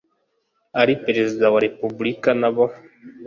[0.81, 2.65] ari Perezida wa Repubulika na bo